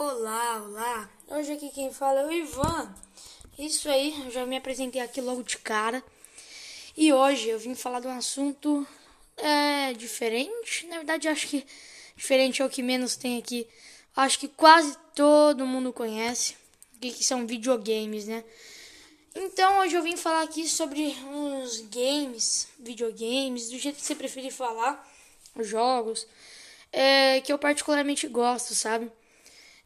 Olá, 0.00 0.62
olá. 0.62 1.10
Hoje 1.26 1.54
aqui 1.54 1.70
quem 1.70 1.92
fala 1.92 2.20
é 2.20 2.24
o 2.24 2.30
Ivan. 2.30 2.94
Isso 3.58 3.90
aí, 3.90 4.14
eu 4.26 4.30
já 4.30 4.46
me 4.46 4.56
apresentei 4.56 5.02
aqui 5.02 5.20
logo 5.20 5.42
de 5.42 5.58
cara. 5.58 6.04
E 6.96 7.12
hoje 7.12 7.48
eu 7.48 7.58
vim 7.58 7.74
falar 7.74 7.98
de 7.98 8.06
um 8.06 8.16
assunto 8.16 8.86
é, 9.36 9.92
diferente. 9.94 10.86
Na 10.86 10.98
verdade, 10.98 11.26
acho 11.26 11.48
que 11.48 11.66
diferente 12.14 12.62
é 12.62 12.64
o 12.64 12.70
que 12.70 12.80
menos 12.80 13.16
tem 13.16 13.38
aqui. 13.38 13.66
Acho 14.14 14.38
que 14.38 14.46
quase 14.46 14.96
todo 15.16 15.66
mundo 15.66 15.92
conhece. 15.92 16.54
O 16.94 17.00
que, 17.00 17.10
que 17.10 17.24
são 17.24 17.44
videogames, 17.44 18.28
né? 18.28 18.44
Então 19.34 19.80
hoje 19.80 19.96
eu 19.96 20.02
vim 20.04 20.16
falar 20.16 20.42
aqui 20.42 20.68
sobre 20.68 21.08
uns 21.26 21.80
games, 21.90 22.68
videogames, 22.78 23.68
do 23.68 23.76
jeito 23.80 23.96
que 23.96 24.06
você 24.06 24.14
preferir 24.14 24.52
falar, 24.52 25.04
jogos, 25.58 26.24
é, 26.92 27.40
que 27.40 27.52
eu 27.52 27.58
particularmente 27.58 28.28
gosto, 28.28 28.76
sabe? 28.76 29.10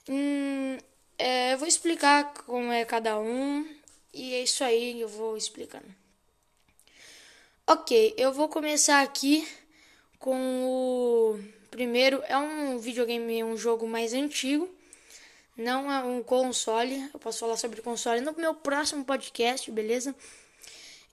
Hum, 0.08 0.78
é, 1.18 1.54
eu 1.54 1.58
vou 1.58 1.68
explicar 1.68 2.34
como 2.44 2.72
é 2.72 2.84
cada 2.84 3.18
um 3.18 3.66
e 4.12 4.34
é 4.34 4.42
isso 4.42 4.64
aí, 4.64 5.00
eu 5.00 5.08
vou 5.08 5.36
explicando. 5.36 5.86
Ok, 7.66 8.14
eu 8.16 8.32
vou 8.32 8.48
começar 8.48 9.02
aqui 9.02 9.46
com 10.18 10.36
o 10.64 11.38
primeiro. 11.70 12.22
É 12.26 12.36
um 12.36 12.78
videogame, 12.78 13.44
um 13.44 13.56
jogo 13.56 13.86
mais 13.86 14.12
antigo, 14.12 14.68
não 15.56 15.90
é 15.90 16.02
um 16.02 16.22
console. 16.22 17.08
Eu 17.14 17.20
posso 17.20 17.38
falar 17.38 17.56
sobre 17.56 17.80
console 17.80 18.20
no 18.20 18.34
meu 18.36 18.54
próximo 18.54 19.04
podcast, 19.04 19.70
beleza? 19.70 20.14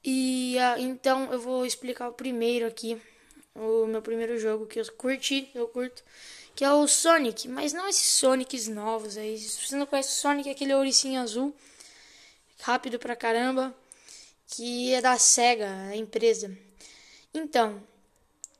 E 0.03 0.57
uh, 0.57 0.81
então 0.81 1.31
eu 1.31 1.39
vou 1.39 1.65
explicar 1.65 2.09
o 2.09 2.13
primeiro 2.13 2.65
aqui, 2.65 2.99
o 3.55 3.85
meu 3.85 4.01
primeiro 4.01 4.37
jogo 4.39 4.65
que 4.65 4.79
eu 4.79 4.91
curti, 4.93 5.49
eu 5.53 5.67
curto 5.67 6.03
que 6.59 6.65
é 6.65 6.73
o 6.73 6.85
Sonic, 6.89 7.47
mas 7.47 7.71
não 7.71 7.87
esses 7.87 8.11
Sonics 8.11 8.67
novos 8.67 9.17
aí. 9.17 9.37
Se 9.37 9.65
você 9.65 9.77
não 9.77 9.85
conhece 9.85 10.09
o 10.09 10.19
Sonic, 10.19 10.49
é 10.49 10.51
aquele 10.51 10.73
ouricinho 10.73 11.21
azul, 11.21 11.55
rápido 12.59 12.99
pra 12.99 13.15
caramba, 13.15 13.73
que 14.45 14.93
é 14.93 14.99
da 14.99 15.17
Sega, 15.17 15.69
a 15.89 15.95
empresa. 15.95 16.51
Então, 17.33 17.81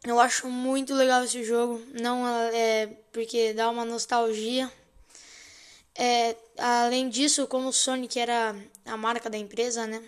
eu 0.05 0.17
acho 0.17 0.47
muito 0.47 0.93
legal 0.93 1.25
esse 1.25 1.43
jogo, 1.43 1.81
não 1.93 2.25
é 2.53 2.87
porque 3.11 3.51
dá 3.53 3.69
uma 3.69 3.83
nostalgia. 3.83 4.71
É, 5.93 6.37
além 6.57 7.09
disso, 7.09 7.47
como 7.47 7.67
o 7.67 7.73
Sonic 7.73 8.17
era 8.17 8.55
a 8.85 8.95
marca 8.95 9.29
da 9.29 9.37
empresa, 9.37 9.85
né? 9.85 10.01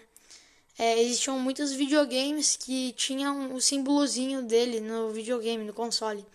É, 0.82 1.00
existiam 1.00 1.38
muitos 1.38 1.72
videogames 1.72 2.56
que 2.56 2.92
tinham 2.94 3.54
o 3.54 3.62
símbolozinho 3.62 4.42
dele 4.42 4.80
no 4.80 5.12
videogame, 5.12 5.64
no 5.64 5.74
console. 5.74 6.26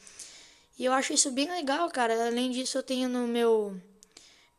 E 0.79 0.85
eu 0.85 0.93
acho 0.93 1.13
isso 1.13 1.33
bem 1.33 1.51
legal, 1.51 1.91
cara. 1.91 2.29
Além 2.29 2.53
disso, 2.53 2.79
eu 2.79 2.83
tenho 2.85 3.09
no 3.09 3.27
meu 3.27 3.77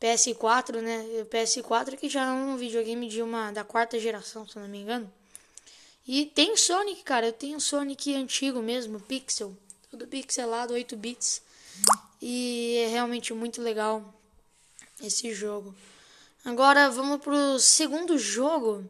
PS4, 0.01 0.81
né? 0.81 1.05
O 1.21 1.25
PS4 1.27 1.95
que 1.95 2.09
já 2.09 2.25
é 2.25 2.31
um 2.33 2.57
videogame 2.57 3.07
de 3.07 3.21
uma 3.21 3.49
da 3.53 3.63
quarta 3.63 3.97
geração, 3.97 4.45
se 4.45 4.59
não 4.59 4.67
me 4.67 4.79
engano. 4.79 5.09
E 6.05 6.25
tem 6.25 6.57
Sonic, 6.57 7.01
cara. 7.03 7.27
Eu 7.27 7.33
tenho 7.33 7.57
Sonic 7.57 8.13
antigo 8.13 8.61
mesmo, 8.61 8.99
pixel, 8.99 9.55
tudo 9.89 10.05
pixelado, 10.05 10.73
8 10.73 10.97
bits. 10.97 11.41
E 12.21 12.83
é 12.83 12.87
realmente 12.89 13.33
muito 13.33 13.61
legal 13.61 14.13
esse 15.01 15.33
jogo. 15.33 15.73
Agora 16.43 16.89
vamos 16.89 17.21
pro 17.21 17.57
segundo 17.57 18.17
jogo. 18.17 18.83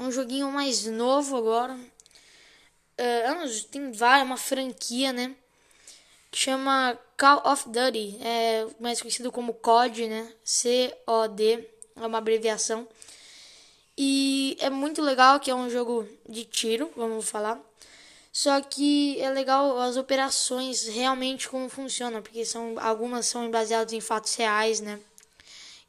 É 0.00 0.02
um 0.02 0.10
joguinho 0.10 0.50
mais 0.50 0.86
novo 0.86 1.36
agora. 1.36 1.74
Uh, 1.74 3.62
tem 3.70 3.92
várias, 3.92 4.26
uma 4.26 4.38
franquia, 4.38 5.12
né? 5.12 5.36
chama 6.32 6.98
Call 7.18 7.42
of 7.44 7.68
Duty, 7.68 8.18
é 8.22 8.66
mais 8.78 9.02
conhecido 9.02 9.30
como 9.30 9.52
COD, 9.52 10.08
né? 10.08 10.32
C-O-D, 10.42 11.68
é 11.96 12.06
uma 12.06 12.18
abreviação. 12.18 12.88
E 13.98 14.56
é 14.60 14.70
muito 14.70 15.02
legal 15.02 15.38
que 15.38 15.50
é 15.50 15.54
um 15.54 15.68
jogo 15.68 16.08
de 16.26 16.44
tiro, 16.44 16.90
vamos 16.96 17.28
falar. 17.28 17.60
Só 18.32 18.58
que 18.62 19.20
é 19.20 19.28
legal 19.28 19.78
as 19.80 19.98
operações 19.98 20.86
realmente 20.86 21.46
como 21.46 21.68
funcionam, 21.68 22.22
porque 22.22 22.44
são 22.46 22.76
algumas 22.78 23.26
são 23.26 23.50
baseadas 23.50 23.92
em 23.92 24.00
fatos 24.00 24.34
reais, 24.36 24.80
né? 24.80 24.98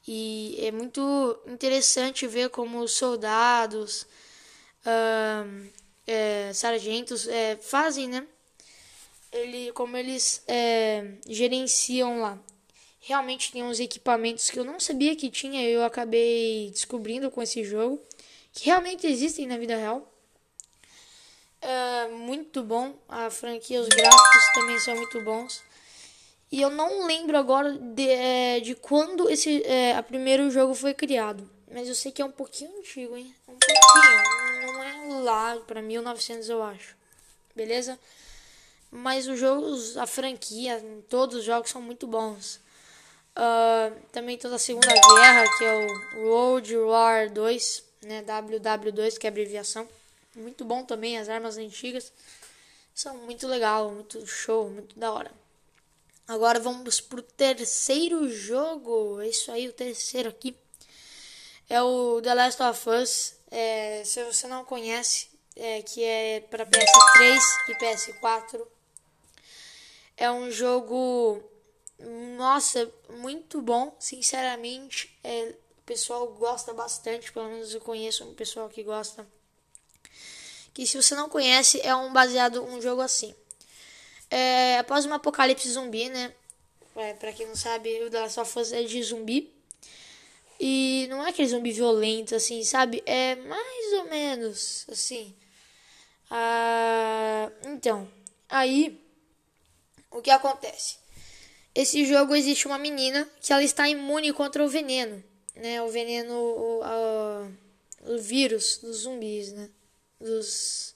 E 0.07 0.57
é 0.59 0.72
muito 0.72 1.39
interessante 1.47 2.28
ver 2.28 2.50
como 2.50 2.79
os 2.79 2.94
soldados, 2.94 4.03
uh, 4.85 5.69
é, 6.07 6.51
sargentos 6.53 7.28
é, 7.28 7.56
fazem, 7.57 8.07
né? 8.07 8.28
ele, 9.31 9.72
como 9.72 9.95
eles 9.95 10.44
é, 10.47 11.06
gerenciam 11.28 12.19
lá. 12.19 12.38
Realmente 13.00 13.51
tem 13.51 13.63
uns 13.63 13.79
equipamentos 13.79 14.50
que 14.50 14.59
eu 14.59 14.63
não 14.63 14.79
sabia 14.79 15.16
que 15.16 15.31
tinha, 15.31 15.63
eu 15.63 15.84
acabei 15.84 16.69
descobrindo 16.72 17.31
com 17.31 17.41
esse 17.41 17.63
jogo, 17.63 18.00
que 18.53 18.66
realmente 18.66 19.07
existem 19.07 19.47
na 19.47 19.57
vida 19.57 19.75
real. 19.75 20.07
É, 21.61 22.07
muito 22.09 22.61
bom, 22.63 22.95
a 23.07 23.29
franquia, 23.29 23.81
os 23.81 23.88
gráficos 23.88 24.53
também 24.53 24.79
são 24.79 24.95
muito 24.95 25.22
bons. 25.22 25.63
E 26.51 26.62
eu 26.62 26.69
não 26.69 27.06
lembro 27.07 27.38
agora 27.38 27.72
de, 27.72 28.09
é, 28.09 28.59
de 28.59 28.75
quando 28.75 29.29
esse 29.29 29.63
é, 29.63 29.95
a 29.95 30.03
primeiro 30.03 30.51
jogo 30.51 30.73
foi 30.73 30.94
criado. 30.94 31.50
Mas 31.72 31.88
eu 31.88 31.95
sei 31.95 32.12
que 32.12 32.22
é 32.22 32.25
um 32.25 32.31
pouquinho 32.31 32.78
antigo, 32.78 33.16
hein? 33.16 33.34
Um 33.47 33.56
pouquinho. 33.57 34.73
Não 34.73 34.84
é 34.84 35.22
lá 35.22 35.56
para 35.66 35.81
1900, 35.81 36.50
eu 36.50 36.61
acho. 36.61 36.97
Beleza? 37.56 37.97
Mas 38.91 39.28
os 39.28 39.40
jogos, 39.40 39.95
a 39.95 40.06
franquia, 40.06 40.84
todos 41.07 41.38
os 41.38 41.44
jogos 41.45 41.69
são 41.69 41.81
muito 41.81 42.06
bons. 42.06 42.59
Uh, 43.34 43.95
também 44.11 44.38
toda 44.38 44.56
a 44.56 44.59
Segunda 44.59 44.88
Guerra, 44.88 45.45
que 45.57 45.63
é 45.63 45.88
o 46.17 46.28
World 46.28 46.78
War 46.78 47.31
2, 47.31 47.84
né, 48.01 48.22
WW2, 48.23 49.17
que 49.17 49.25
é 49.25 49.29
abreviação. 49.29 49.88
Muito 50.35 50.66
bom 50.66 50.84
também, 50.84 51.17
as 51.17 51.29
armas 51.29 51.57
antigas 51.57 52.11
são 52.94 53.17
muito 53.19 53.47
legal, 53.47 53.90
muito 53.91 54.25
show, 54.28 54.69
muito 54.69 55.00
da 55.00 55.13
hora. 55.13 55.31
Agora 56.31 56.62
vamos 56.62 57.02
pro 57.02 57.22
terceiro 57.22 58.30
jogo, 58.30 59.19
é 59.19 59.28
isso 59.28 59.52
aí, 59.52 59.68
o 59.68 59.74
terceiro 59.74 60.30
aqui. 60.30 60.56
É 61.69 61.81
o 61.81 62.22
The 62.22 62.34
Last 62.34 62.64
of 62.64 62.90
Us. 62.90 63.34
É, 63.52 64.02
se 64.06 64.24
você 64.24 64.47
não 64.47 64.64
conhece, 64.64 65.28
é, 65.58 65.81
que 65.81 66.02
é 66.02 66.40
para 66.40 66.66
PS3 66.66 67.38
e 67.68 67.75
PS4. 67.75 68.66
É 70.16 70.31
um 70.31 70.50
jogo, 70.50 71.44
nossa, 72.38 72.90
muito 73.09 73.62
bom, 73.62 73.94
sinceramente. 74.00 75.14
É, 75.25 75.53
o 75.80 75.81
pessoal 75.86 76.25
gosta 76.28 76.74
bastante, 76.74 77.30
pelo 77.34 77.50
menos 77.50 77.75
eu 77.75 77.81
conheço 77.81 78.24
um 78.24 78.34
pessoal 78.34 78.70
que 78.70 78.84
gosta. 78.84 79.28
Que 80.74 80.88
se 80.88 80.96
você 80.96 81.14
não 81.14 81.28
conhece, 81.28 81.81
é 81.81 81.94
um 81.94 82.14
baseado 82.14 82.64
um 82.64 82.81
jogo 82.81 83.02
assim. 83.02 83.36
É, 84.31 84.80
após 84.80 85.06
um 85.06 85.14
apocalipse 85.14 85.69
zumbi, 85.69 86.09
né? 86.09 86.34
É, 86.96 87.14
pra 87.14 87.34
quem 87.34 87.46
não 87.46 87.56
sabe, 87.56 87.90
o 88.03 88.12
Last 88.12 88.40
of 88.40 88.59
Us 88.59 88.72
é 88.72 88.81
de 88.84 89.03
zumbi. 89.03 89.53
E 90.59 91.08
não 91.09 91.25
é 91.25 91.30
aquele 91.30 91.47
zumbi 91.47 91.72
violento, 91.72 92.34
assim, 92.34 92.64
sabe? 92.64 93.03
É 93.06 93.36
mais 93.36 93.94
ou 93.94 94.06
menos 94.06 94.86
assim. 94.90 95.36
Ah, 96.30 97.52
então, 97.66 98.08
aí 98.47 99.02
o 100.09 100.22
que 100.22 100.30
acontece? 100.30 100.97
Esse 101.74 102.06
jogo 102.06 102.36
existe 102.36 102.68
uma 102.68 102.78
menina 102.78 103.28
que 103.41 103.52
ela 103.52 103.64
está 103.64 103.90
imune 103.90 104.31
contra 104.31 104.64
o 104.64 104.70
veneno, 104.70 105.24
né? 105.56 105.81
O 105.81 105.90
veneno, 105.90 106.34
o, 106.34 106.81
a, 106.84 107.47
o 108.02 108.18
vírus 108.20 108.78
dos 108.78 108.97
zumbis, 109.00 109.52
né? 109.53 109.70
Dos 110.20 110.94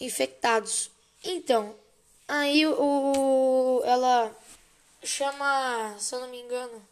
infectados. 0.00 0.90
Então, 1.22 1.74
aí 2.26 2.66
o 2.66 3.82
ela 3.84 4.34
chama, 5.02 5.96
se 5.98 6.14
eu 6.14 6.20
não 6.20 6.28
me 6.28 6.40
engano, 6.40 6.82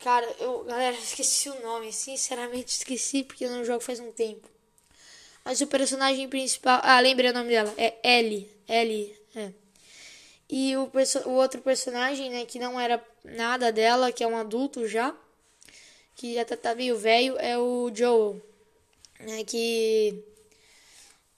cara, 0.00 0.26
eu, 0.40 0.64
galera, 0.64 0.96
esqueci 0.98 1.48
o 1.48 1.62
nome, 1.62 1.92
sinceramente 1.92 2.68
esqueci 2.68 3.22
porque 3.22 3.44
eu 3.44 3.50
não 3.50 3.64
jogo 3.64 3.80
faz 3.80 4.00
um 4.00 4.12
tempo. 4.12 4.48
Mas 5.44 5.60
o 5.60 5.66
personagem 5.66 6.28
principal, 6.28 6.80
ah, 6.82 6.98
lembrei 6.98 7.30
o 7.30 7.34
nome 7.34 7.50
dela, 7.50 7.72
é 7.76 7.94
Ellie, 8.02 8.50
Ellie, 8.68 9.16
é. 9.34 9.52
E 10.48 10.76
o, 10.76 10.90
o 11.26 11.30
outro 11.30 11.60
personagem, 11.60 12.30
né, 12.30 12.44
que 12.44 12.58
não 12.58 12.80
era 12.80 13.04
nada 13.24 13.72
dela, 13.72 14.12
que 14.12 14.22
é 14.22 14.26
um 14.26 14.36
adulto 14.36 14.86
já, 14.86 15.14
que 16.14 16.34
já 16.34 16.44
tá, 16.44 16.56
tá 16.56 16.74
meio 16.74 16.96
velho, 16.96 17.36
é 17.38 17.58
o 17.58 17.90
Joel. 17.94 18.40
Né, 19.20 19.44
que 19.44 20.22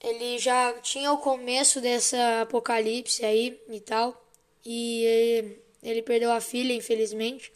ele 0.01 0.39
já 0.39 0.73
tinha 0.81 1.11
o 1.11 1.17
começo 1.17 1.81
dessa 1.81 2.41
apocalipse 2.41 3.23
aí 3.25 3.59
e 3.69 3.79
tal. 3.79 4.25
E 4.65 5.57
ele, 5.83 6.01
perdeu 6.01 6.31
a 6.31 6.41
filha, 6.41 6.73
infelizmente. 6.73 7.51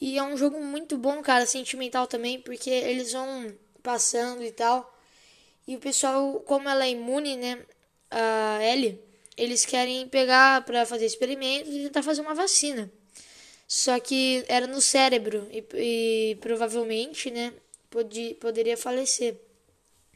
E 0.00 0.18
é 0.18 0.22
um 0.22 0.36
jogo 0.36 0.60
muito 0.60 0.98
bom, 0.98 1.22
cara, 1.22 1.46
sentimental 1.46 2.06
também, 2.06 2.40
porque 2.40 2.70
eles 2.70 3.12
vão 3.12 3.54
passando 3.82 4.42
e 4.42 4.50
tal. 4.50 4.92
E 5.66 5.76
o 5.76 5.78
pessoal, 5.78 6.40
como 6.40 6.68
ela 6.68 6.84
é 6.84 6.90
imune, 6.90 7.36
né, 7.36 7.64
a 8.10 8.58
Ellie 8.64 9.00
eles 9.36 9.64
querem 9.64 10.06
pegar 10.08 10.64
para 10.64 10.84
fazer 10.84 11.06
experimentos 11.06 11.72
e 11.72 11.84
tentar 11.84 12.02
fazer 12.02 12.20
uma 12.20 12.34
vacina. 12.34 12.90
Só 13.66 13.98
que 13.98 14.44
era 14.48 14.66
no 14.66 14.80
cérebro 14.80 15.48
e, 15.50 15.64
e 15.74 16.34
provavelmente, 16.36 17.30
né, 17.30 17.52
podia, 17.88 18.34
poderia 18.34 18.76
falecer. 18.76 19.36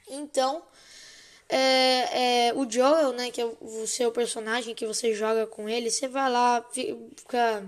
Então, 0.08 0.62
é, 1.48 2.48
é, 2.48 2.54
o 2.54 2.68
Joel, 2.68 3.12
né, 3.12 3.30
que 3.30 3.40
é 3.40 3.44
o 3.44 3.86
seu 3.86 4.10
personagem 4.10 4.74
que 4.74 4.86
você 4.86 5.14
joga 5.14 5.46
com 5.46 5.68
ele, 5.68 5.90
você 5.90 6.08
vai 6.08 6.30
lá, 6.30 6.64
fica 6.72 7.64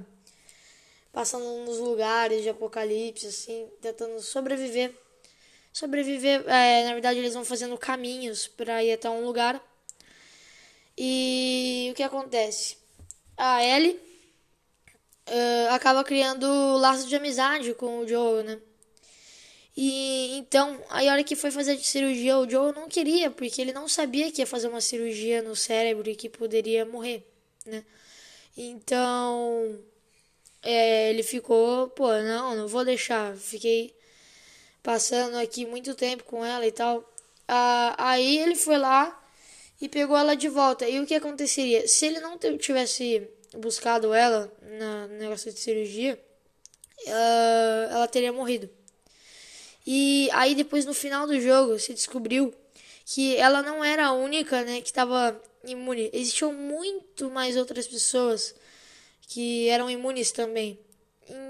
passando 1.12 1.64
nos 1.64 1.78
lugares 1.78 2.42
de 2.42 2.48
apocalipse, 2.48 3.26
assim, 3.26 3.68
tentando 3.80 4.20
sobreviver. 4.20 4.94
Sobreviver, 5.72 6.44
é, 6.48 6.84
na 6.84 6.92
verdade, 6.92 7.18
eles 7.18 7.34
vão 7.34 7.44
fazendo 7.44 7.78
caminhos 7.78 8.48
para 8.48 8.82
ir 8.82 8.92
até 8.92 9.08
um 9.08 9.24
lugar. 9.24 9.62
E 10.96 11.88
o 11.92 11.94
que 11.94 12.02
acontece? 12.02 12.76
A 13.36 13.62
Ellie 13.64 14.00
uh, 15.28 15.72
acaba 15.72 16.02
criando 16.02 16.46
laços 16.78 17.08
de 17.08 17.14
amizade 17.14 17.74
com 17.74 18.00
o 18.00 18.08
Joel, 18.08 18.42
né? 18.42 18.60
E 19.80 20.36
então, 20.38 20.76
aí 20.90 21.08
a 21.08 21.12
hora 21.12 21.22
que 21.22 21.36
foi 21.36 21.52
fazer 21.52 21.74
a 21.74 21.78
cirurgia, 21.78 22.36
o 22.36 22.50
Joe 22.50 22.72
não 22.74 22.88
queria, 22.88 23.30
porque 23.30 23.60
ele 23.62 23.72
não 23.72 23.86
sabia 23.86 24.32
que 24.32 24.42
ia 24.42 24.46
fazer 24.46 24.66
uma 24.66 24.80
cirurgia 24.80 25.40
no 25.40 25.54
cérebro 25.54 26.10
e 26.10 26.16
que 26.16 26.28
poderia 26.28 26.84
morrer, 26.84 27.24
né? 27.64 27.84
Então, 28.56 29.78
é, 30.64 31.10
ele 31.10 31.22
ficou, 31.22 31.88
pô, 31.90 32.08
não, 32.12 32.56
não 32.56 32.66
vou 32.66 32.84
deixar. 32.84 33.36
Fiquei 33.36 33.94
passando 34.82 35.36
aqui 35.36 35.64
muito 35.64 35.94
tempo 35.94 36.24
com 36.24 36.44
ela 36.44 36.66
e 36.66 36.72
tal. 36.72 37.08
Ah, 37.46 37.94
aí 37.98 38.36
ele 38.38 38.56
foi 38.56 38.78
lá 38.78 39.16
e 39.80 39.88
pegou 39.88 40.16
ela 40.16 40.34
de 40.34 40.48
volta. 40.48 40.88
E 40.88 40.98
o 40.98 41.06
que 41.06 41.14
aconteceria? 41.14 41.86
Se 41.86 42.06
ele 42.06 42.18
não 42.18 42.36
tivesse 42.58 43.28
buscado 43.56 44.12
ela 44.12 44.52
no 44.60 45.18
negócio 45.18 45.52
de 45.52 45.60
cirurgia, 45.60 46.20
ela 47.06 48.08
teria 48.08 48.32
morrido. 48.32 48.68
E 49.90 50.28
aí 50.34 50.54
depois 50.54 50.84
no 50.84 50.92
final 50.92 51.26
do 51.26 51.40
jogo 51.40 51.78
se 51.78 51.94
descobriu 51.94 52.54
que 53.06 53.34
ela 53.36 53.62
não 53.62 53.82
era 53.82 54.08
a 54.08 54.12
única, 54.12 54.62
né, 54.62 54.82
que 54.82 54.88
estava 54.88 55.40
imune. 55.64 56.10
Existiam 56.12 56.52
muito 56.52 57.30
mais 57.30 57.56
outras 57.56 57.88
pessoas 57.88 58.54
que 59.22 59.66
eram 59.70 59.88
imunes 59.88 60.30
também. 60.30 60.78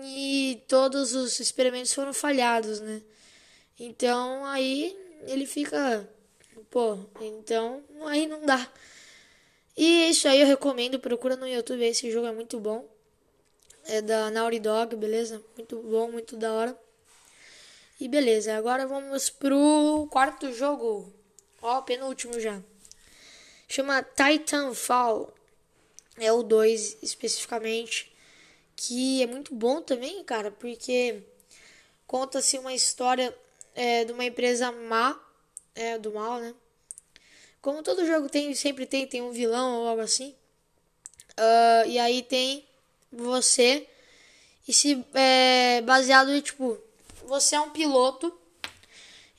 E 0.05 0.63
todos 0.69 1.17
os 1.17 1.41
experimentos 1.41 1.93
foram 1.93 2.13
falhados, 2.13 2.79
né? 2.79 3.03
Então 3.77 4.45
aí 4.45 4.97
ele 5.27 5.45
fica, 5.45 6.09
pô, 6.71 6.97
então 7.21 7.83
aí 8.07 8.29
não 8.29 8.47
dá. 8.47 8.71
E 9.77 10.11
isso 10.11 10.29
aí 10.29 10.41
eu 10.43 10.47
recomendo, 10.47 11.01
procura 11.01 11.35
no 11.35 11.49
YouTube, 11.49 11.85
esse 11.85 12.09
jogo 12.09 12.29
é 12.29 12.33
muito 12.33 12.61
bom. 12.61 12.89
É 13.85 14.01
da 14.01 14.31
Naughty 14.31 14.61
Dog, 14.61 14.95
beleza? 14.95 15.43
Muito 15.57 15.83
bom, 15.83 16.13
muito 16.13 16.37
da 16.37 16.53
hora. 16.53 16.88
E 18.01 18.07
beleza, 18.07 18.57
agora 18.57 18.87
vamos 18.87 19.29
pro 19.29 20.07
quarto 20.11 20.53
jogo. 20.53 21.13
Ó, 21.61 21.83
penúltimo 21.83 22.39
já. 22.39 22.63
Chama 23.67 24.03
Titanfall. 24.03 25.35
É 26.17 26.33
o 26.33 26.45
2 26.45 26.99
especificamente. 27.03 28.13
Que 28.77 29.21
é 29.23 29.27
muito 29.27 29.53
bom 29.53 29.83
também, 29.83 30.23
cara, 30.23 30.53
porque 30.53 31.25
conta-se 32.07 32.57
uma 32.57 32.73
história 32.73 33.37
é, 33.75 34.05
de 34.05 34.13
uma 34.13 34.25
empresa 34.25 34.71
má, 34.71 35.21
é, 35.75 35.99
do 35.99 36.13
mal, 36.13 36.39
né? 36.39 36.55
Como 37.61 37.83
todo 37.83 38.07
jogo 38.07 38.29
tem, 38.29 38.55
sempre 38.55 38.87
tem, 38.87 39.09
tem 39.09 39.21
um 39.21 39.33
vilão 39.33 39.81
ou 39.81 39.89
algo 39.89 40.03
assim. 40.03 40.37
Uh, 41.33 41.89
e 41.89 41.99
aí 41.99 42.23
tem 42.23 42.65
você 43.11 43.89
e 44.67 44.73
se 44.73 45.05
é, 45.15 45.81
baseado 45.83 46.33
em 46.33 46.41
tipo 46.41 46.79
você 47.29 47.55
é 47.55 47.61
um 47.61 47.71
piloto 47.71 48.33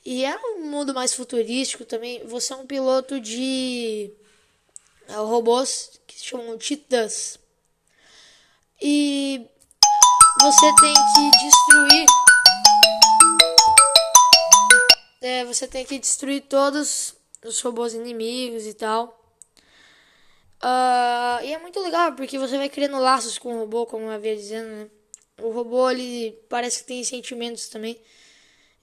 e 0.04 0.24
é 0.24 0.36
um 0.36 0.60
mundo 0.70 0.94
mais 0.94 1.12
futurístico 1.12 1.84
também. 1.84 2.24
Você 2.26 2.52
é 2.52 2.56
um 2.56 2.66
piloto 2.66 3.20
de 3.20 4.12
é, 5.08 5.14
robôs 5.16 6.00
que 6.06 6.16
se 6.18 6.24
chamam 6.24 6.56
Titãs. 6.56 7.38
E 8.80 9.44
você 10.40 10.74
tem 10.76 10.94
que 10.94 11.30
destruir. 11.44 12.06
É, 15.20 15.44
você 15.44 15.66
tem 15.66 15.84
que 15.84 15.98
destruir 15.98 16.42
todos 16.42 17.14
os 17.44 17.60
robôs 17.60 17.92
inimigos 17.92 18.66
e 18.66 18.72
tal. 18.72 19.18
Uh, 20.62 21.42
e 21.42 21.52
é 21.52 21.58
muito 21.58 21.80
legal 21.80 22.12
porque 22.12 22.38
você 22.38 22.56
vai 22.56 22.68
criando 22.68 22.98
laços 22.98 23.38
com 23.38 23.54
o 23.54 23.58
robô, 23.60 23.84
como 23.86 24.04
eu 24.04 24.10
havia 24.10 24.36
dizendo, 24.36 24.68
né? 24.68 24.90
O 25.42 25.50
robô 25.50 25.90
ele 25.90 26.32
parece 26.48 26.80
que 26.80 26.88
tem 26.88 27.04
sentimentos 27.04 27.68
também. 27.68 28.00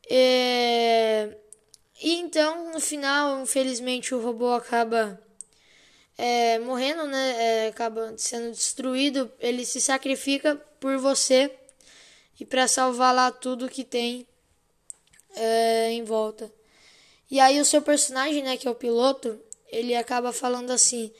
É... 0.09 1.35
E 2.01 2.15
então, 2.15 2.71
no 2.71 2.79
final, 2.79 3.41
infelizmente, 3.41 4.13
o 4.13 4.21
robô 4.21 4.53
acaba 4.53 5.19
é, 6.17 6.59
morrendo, 6.59 7.05
né? 7.05 7.35
É, 7.37 7.67
acaba 7.67 8.13
sendo 8.17 8.51
destruído. 8.51 9.31
Ele 9.39 9.65
se 9.65 9.81
sacrifica 9.81 10.55
por 10.79 10.97
você 10.97 11.51
e 12.39 12.45
para 12.45 12.67
salvar 12.67 13.13
lá 13.13 13.31
tudo 13.31 13.69
que 13.69 13.83
tem 13.83 14.27
é, 15.35 15.91
em 15.91 16.03
volta. 16.03 16.51
E 17.29 17.39
aí 17.39 17.59
o 17.59 17.65
seu 17.65 17.81
personagem, 17.81 18.43
né, 18.43 18.57
que 18.57 18.67
é 18.67 18.71
o 18.71 18.75
piloto, 18.75 19.39
ele 19.69 19.95
acaba 19.95 20.31
falando 20.31 20.71
assim 20.71 21.11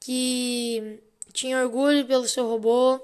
que 0.00 1.00
tinha 1.32 1.60
orgulho 1.60 2.06
pelo 2.06 2.28
seu 2.28 2.46
robô, 2.46 3.00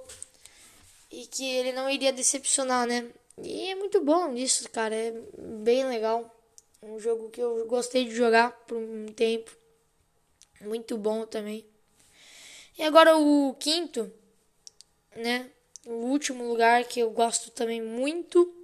e 1.10 1.26
que 1.26 1.44
ele 1.44 1.72
não 1.72 1.88
iria 1.88 2.12
decepcionar, 2.12 2.86
né? 2.86 3.10
E 3.42 3.70
é 3.70 3.74
muito 3.74 4.00
bom 4.00 4.34
isso, 4.34 4.68
cara. 4.70 4.94
É 4.94 5.12
bem 5.38 5.86
legal. 5.86 6.34
Um 6.82 6.98
jogo 6.98 7.30
que 7.30 7.40
eu 7.40 7.66
gostei 7.66 8.04
de 8.04 8.14
jogar 8.14 8.52
por 8.66 8.76
um 8.76 9.06
tempo. 9.06 9.56
Muito 10.60 10.96
bom 10.96 11.24
também. 11.26 11.64
E 12.76 12.82
agora 12.82 13.16
o 13.16 13.54
quinto, 13.54 14.12
né? 15.16 15.50
O 15.86 15.94
último 16.06 16.46
lugar 16.46 16.84
que 16.84 17.00
eu 17.00 17.10
gosto 17.10 17.50
também 17.50 17.80
muito. 17.80 18.54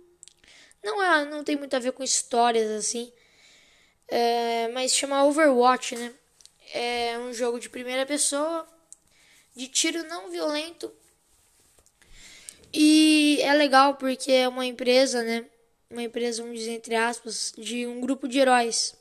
Não, 0.83 1.03
é, 1.03 1.25
não 1.25 1.43
tem 1.43 1.57
muito 1.57 1.75
a 1.75 1.79
ver 1.79 1.93
com 1.93 2.03
histórias 2.03 2.71
assim. 2.71 3.13
É, 4.09 4.69
mas 4.69 4.95
chama 4.95 5.25
Overwatch, 5.25 5.97
né? 5.97 6.15
É 6.73 7.19
um 7.19 7.33
jogo 7.33 7.59
de 7.59 7.69
primeira 7.69 8.05
pessoa, 8.05 8.67
de 9.55 9.69
tiro 9.69 10.03
não 10.05 10.31
violento 10.31 10.93
e 12.77 13.39
é 13.41 13.55
legal 13.55 13.95
porque 13.95 14.33
é 14.33 14.49
uma 14.49 14.67
empresa, 14.67 15.23
né? 15.23 15.47
Uma 15.89 16.03
empresa, 16.03 16.43
vamos 16.43 16.59
dizer, 16.59 16.73
entre 16.73 16.97
aspas, 16.97 17.53
de 17.57 17.87
um 17.87 18.01
grupo 18.01 18.27
de 18.27 18.41
heróis. 18.41 18.97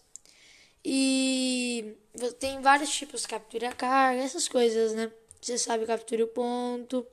E 0.85 1.95
tem 2.39 2.61
vários 2.61 2.93
tipos, 2.93 3.25
captura 3.25 3.73
carga, 3.73 4.21
essas 4.21 4.47
coisas, 4.47 4.93
né? 4.93 5.11
Você 5.41 5.57
sabe 5.57 5.87
captura 5.87 6.23
o 6.23 6.27
ponto. 6.27 7.05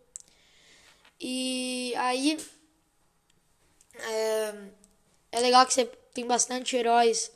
E 1.18 1.94
aí 1.96 2.38
é, 3.94 4.54
é 5.32 5.40
legal 5.40 5.64
que 5.64 5.72
você 5.72 5.86
tem 6.12 6.26
bastante 6.26 6.76
heróis. 6.76 7.32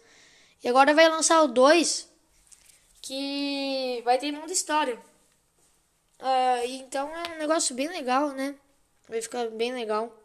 E 0.63 0.69
agora 0.69 0.93
vai 0.93 1.09
lançar 1.09 1.41
o 1.43 1.49
2 1.49 2.09
que 3.01 4.03
vai 4.05 4.19
ter 4.19 4.33
muita 4.33 4.53
história. 4.53 4.97
Uh, 6.21 6.67
então 6.67 7.09
é 7.17 7.35
um 7.35 7.39
negócio 7.39 7.75
bem 7.75 7.89
legal, 7.89 8.31
né? 8.33 8.55
Vai 9.09 9.21
ficar 9.21 9.49
bem 9.51 9.73
legal. 9.73 10.17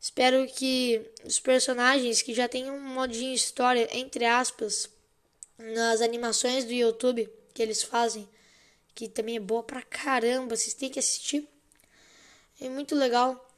Espero 0.00 0.46
que 0.48 1.00
os 1.24 1.38
personagens 1.38 2.22
que 2.22 2.34
já 2.34 2.48
tem 2.48 2.70
um 2.70 2.80
modinho 2.80 3.34
história, 3.34 3.88
entre 3.96 4.24
aspas, 4.24 4.90
nas 5.58 6.00
animações 6.00 6.64
do 6.64 6.72
YouTube 6.72 7.28
que 7.54 7.62
eles 7.62 7.82
fazem, 7.82 8.28
que 8.94 9.08
também 9.08 9.36
é 9.36 9.40
boa 9.40 9.62
pra 9.62 9.82
caramba, 9.82 10.56
vocês 10.56 10.74
têm 10.74 10.90
que 10.90 10.98
assistir. 10.98 11.48
É 12.60 12.68
muito 12.68 12.94
legal. 12.94 13.48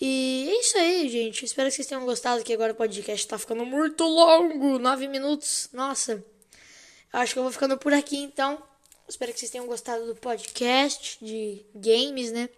E 0.00 0.46
é 0.48 0.60
isso 0.60 0.76
aí, 0.78 1.08
gente. 1.08 1.44
Espero 1.44 1.68
que 1.68 1.76
vocês 1.76 1.88
tenham 1.88 2.04
gostado, 2.04 2.44
que 2.44 2.52
agora 2.52 2.72
o 2.72 2.76
podcast 2.76 3.26
tá 3.26 3.38
ficando 3.38 3.64
muito 3.64 4.04
longo, 4.04 4.78
nove 4.78 5.08
minutos. 5.08 5.68
Nossa. 5.72 6.22
Acho 7.12 7.32
que 7.32 7.38
eu 7.38 7.42
vou 7.42 7.52
ficando 7.52 7.78
por 7.78 7.92
aqui, 7.92 8.18
então. 8.18 8.62
Espero 9.08 9.32
que 9.32 9.38
vocês 9.38 9.50
tenham 9.50 9.66
gostado 9.66 10.06
do 10.06 10.16
podcast 10.16 11.24
de 11.24 11.64
games, 11.74 12.30
né? 12.30 12.48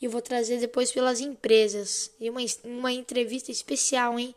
E 0.00 0.08
vou 0.08 0.20
trazer 0.20 0.58
depois 0.58 0.92
pelas 0.92 1.20
empresas. 1.20 2.10
E 2.20 2.28
uma, 2.28 2.40
uma 2.64 2.92
entrevista 2.92 3.50
especial, 3.50 4.18
hein? 4.18 4.34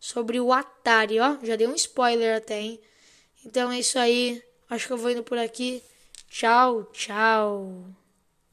Sobre 0.00 0.40
o 0.40 0.52
Atari, 0.52 1.20
ó. 1.20 1.36
Já 1.42 1.56
dei 1.56 1.66
um 1.66 1.74
spoiler 1.74 2.36
até, 2.36 2.60
hein? 2.60 2.80
Então 3.44 3.70
é 3.70 3.78
isso 3.78 3.98
aí. 3.98 4.42
Acho 4.68 4.86
que 4.86 4.92
eu 4.92 4.98
vou 4.98 5.10
indo 5.10 5.22
por 5.22 5.38
aqui. 5.38 5.82
Tchau, 6.28 6.84
tchau. 6.92 8.01